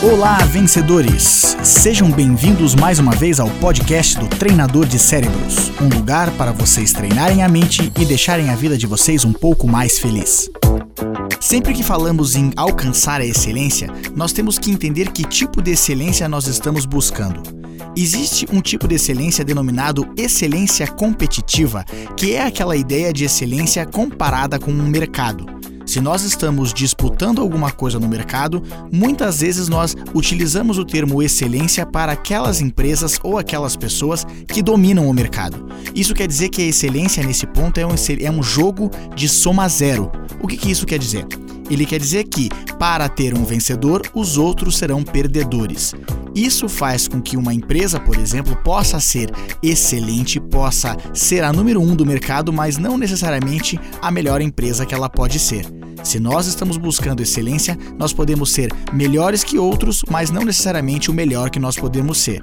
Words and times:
Olá, 0.00 0.38
vencedores! 0.44 1.56
Sejam 1.64 2.08
bem-vindos 2.08 2.76
mais 2.76 3.00
uma 3.00 3.10
vez 3.10 3.40
ao 3.40 3.50
podcast 3.50 4.16
do 4.16 4.28
Treinador 4.28 4.86
de 4.86 4.96
Cérebros 4.96 5.72
um 5.80 5.88
lugar 5.88 6.30
para 6.36 6.52
vocês 6.52 6.92
treinarem 6.92 7.42
a 7.42 7.48
mente 7.48 7.92
e 8.00 8.04
deixarem 8.04 8.48
a 8.48 8.54
vida 8.54 8.78
de 8.78 8.86
vocês 8.86 9.24
um 9.24 9.32
pouco 9.32 9.66
mais 9.66 9.98
feliz. 9.98 10.48
Sempre 11.40 11.74
que 11.74 11.82
falamos 11.82 12.36
em 12.36 12.52
alcançar 12.54 13.20
a 13.20 13.26
excelência, 13.26 13.88
nós 14.14 14.32
temos 14.32 14.56
que 14.56 14.70
entender 14.70 15.10
que 15.10 15.24
tipo 15.24 15.60
de 15.60 15.72
excelência 15.72 16.28
nós 16.28 16.46
estamos 16.46 16.86
buscando. 16.86 17.42
Existe 17.96 18.46
um 18.52 18.60
tipo 18.60 18.86
de 18.86 18.94
excelência 18.94 19.44
denominado 19.44 20.08
excelência 20.16 20.86
competitiva, 20.86 21.84
que 22.16 22.34
é 22.34 22.44
aquela 22.44 22.76
ideia 22.76 23.12
de 23.12 23.24
excelência 23.24 23.84
comparada 23.84 24.60
com 24.60 24.70
um 24.70 24.86
mercado. 24.86 25.58
Se 25.88 26.02
nós 26.02 26.22
estamos 26.22 26.74
disputando 26.74 27.40
alguma 27.40 27.70
coisa 27.70 27.98
no 27.98 28.06
mercado, 28.06 28.62
muitas 28.92 29.40
vezes 29.40 29.70
nós 29.70 29.96
utilizamos 30.14 30.76
o 30.76 30.84
termo 30.84 31.22
excelência 31.22 31.86
para 31.86 32.12
aquelas 32.12 32.60
empresas 32.60 33.18
ou 33.22 33.38
aquelas 33.38 33.74
pessoas 33.74 34.26
que 34.46 34.60
dominam 34.60 35.08
o 35.08 35.14
mercado. 35.14 35.66
Isso 35.94 36.12
quer 36.12 36.28
dizer 36.28 36.50
que 36.50 36.60
a 36.60 36.66
excelência 36.66 37.24
nesse 37.24 37.46
ponto 37.46 37.78
é 37.78 37.86
um, 37.86 37.94
é 38.20 38.30
um 38.30 38.42
jogo 38.42 38.90
de 39.16 39.26
soma 39.30 39.66
zero. 39.66 40.12
O 40.42 40.46
que, 40.46 40.58
que 40.58 40.70
isso 40.70 40.84
quer 40.84 40.98
dizer? 40.98 41.26
Ele 41.70 41.86
quer 41.86 41.98
dizer 41.98 42.24
que, 42.24 42.50
para 42.78 43.08
ter 43.08 43.32
um 43.32 43.44
vencedor, 43.44 44.02
os 44.12 44.36
outros 44.36 44.76
serão 44.76 45.02
perdedores. 45.02 45.94
Isso 46.34 46.68
faz 46.68 47.08
com 47.08 47.20
que 47.22 47.34
uma 47.36 47.54
empresa, 47.54 47.98
por 47.98 48.18
exemplo, 48.18 48.54
possa 48.56 49.00
ser 49.00 49.30
excelente, 49.62 50.38
possa 50.38 50.94
ser 51.14 51.42
a 51.42 51.50
número 51.50 51.80
um 51.80 51.96
do 51.96 52.04
mercado, 52.04 52.52
mas 52.52 52.76
não 52.76 52.98
necessariamente 52.98 53.80
a 54.02 54.10
melhor 54.10 54.42
empresa 54.42 54.84
que 54.84 54.94
ela 54.94 55.08
pode 55.08 55.38
ser. 55.38 55.77
Se 56.08 56.18
nós 56.18 56.46
estamos 56.46 56.78
buscando 56.78 57.20
excelência, 57.20 57.78
nós 57.98 58.14
podemos 58.14 58.50
ser 58.50 58.72
melhores 58.94 59.44
que 59.44 59.58
outros, 59.58 60.02
mas 60.10 60.30
não 60.30 60.40
necessariamente 60.42 61.10
o 61.10 61.14
melhor 61.14 61.50
que 61.50 61.58
nós 61.60 61.76
podemos 61.76 62.16
ser. 62.16 62.40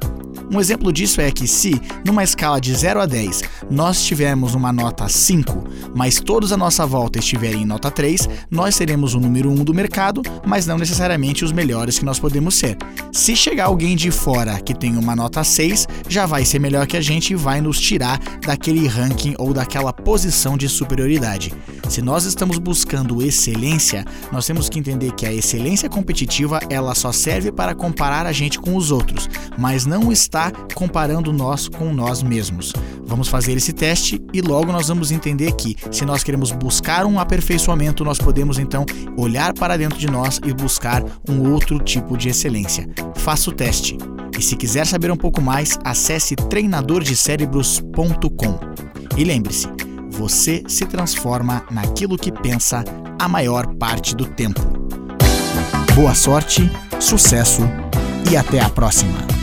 Um 0.52 0.60
exemplo 0.60 0.94
disso 0.94 1.22
é 1.22 1.32
que 1.32 1.48
se, 1.48 1.80
numa 2.06 2.24
escala 2.24 2.62
de 2.62 2.74
0 2.74 3.02
a 3.02 3.06
10, 3.06 3.42
nós 3.70 4.04
tivermos 4.04 4.54
uma 4.54 4.72
nota 4.72 5.10
5, 5.10 5.64
mas 5.96 6.20
todos 6.20 6.52
à 6.52 6.58
nossa 6.58 6.86
volta 6.86 7.18
estiverem 7.18 7.64
em 7.64 7.66
nota 7.66 7.90
3, 7.90 8.30
nós 8.50 8.76
seremos 8.76 9.16
o 9.16 9.20
número 9.20 9.50
1 9.50 9.64
do 9.64 9.74
mercado, 9.74 10.22
mas 10.46 10.68
não 10.68 10.78
necessariamente 10.78 11.44
os 11.44 11.52
melhores 11.52 11.98
que 11.98 12.06
nós 12.06 12.20
podemos 12.20 12.56
ser. 12.56 12.78
Se 13.12 13.36
chegar 13.36 13.66
alguém 13.66 13.96
de 13.96 14.12
fora 14.12 14.60
que 14.60 14.74
tem 14.74 14.98
uma 14.98 15.16
nota 15.16 15.44
6, 15.44 15.88
já 16.08 16.26
vai 16.26 16.46
ser 16.46 16.60
melhor 16.60 16.86
que 16.86 16.98
a 16.98 17.02
gente 17.02 17.32
e 17.32 17.36
vai 17.36 17.60
nos 17.60 17.80
tirar 17.80 18.20
daquele 18.46 18.88
ranking 18.88 19.34
ou 19.40 19.54
daquela 19.54 19.92
posição 19.92 20.58
de 20.58 20.70
superioridade. 20.70 21.54
Se 21.90 22.02
nós 22.02 22.26
estamos 22.26 22.58
buscando 22.60 23.22
excelência, 23.22 24.06
nós 24.32 24.46
temos 24.46 24.70
que 24.70 24.80
entender 24.80 25.12
que 25.14 25.26
a 25.26 25.34
excelência 25.34 25.90
competitiva 25.90 26.60
ela 26.70 26.94
só 26.94 27.12
serve 27.12 27.52
para 27.52 27.74
comparar 27.74 28.26
a 28.26 28.32
gente 28.32 28.60
com 28.60 28.76
os 28.76 28.92
outros, 28.92 29.30
mas 29.58 29.86
não 29.86 30.12
está 30.12 30.35
comparando 30.74 31.32
nós 31.32 31.68
com 31.68 31.94
nós 31.94 32.24
mesmos. 32.24 32.74
Vamos 33.06 33.28
fazer 33.28 33.54
esse 33.54 33.72
teste 33.72 34.20
e 34.34 34.42
logo 34.42 34.72
nós 34.72 34.88
vamos 34.88 35.12
entender 35.12 35.52
que 35.54 35.76
se 35.92 36.06
nós 36.06 36.24
queremos 36.24 36.52
buscar 36.52 37.06
um 37.06 37.20
aperfeiçoamento, 37.20 38.04
nós 38.04 38.18
podemos 38.18 38.60
então 38.60 38.86
olhar 39.18 39.54
para 39.54 39.78
dentro 39.78 39.98
de 39.98 40.08
nós 40.08 40.40
e 40.46 40.54
buscar 40.54 41.04
um 41.30 41.52
outro 41.52 41.80
tipo 41.80 42.18
de 42.18 42.30
excelência. 42.30 42.88
Faça 43.16 43.50
o 43.50 43.54
teste. 43.54 43.98
E 44.38 44.42
se 44.42 44.56
quiser 44.56 44.86
saber 44.86 45.12
um 45.12 45.18
pouco 45.18 45.42
mais, 45.42 45.78
acesse 45.84 46.36
treinadordecerebros.com. 46.36 48.60
E 49.18 49.24
lembre-se, 49.24 49.68
você 50.10 50.64
se 50.68 50.86
transforma 50.86 51.66
naquilo 51.72 52.18
que 52.18 52.32
pensa 52.32 52.84
a 53.20 53.28
maior 53.28 53.68
parte 53.76 54.16
do 54.16 54.26
tempo. 54.26 54.62
Boa 55.94 56.14
sorte, 56.14 56.70
sucesso 57.00 57.62
e 58.30 58.36
até 58.36 58.60
a 58.60 58.70
próxima! 58.70 59.35